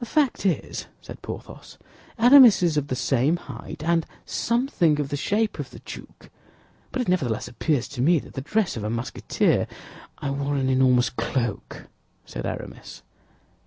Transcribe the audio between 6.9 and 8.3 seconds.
but it nevertheless appears to me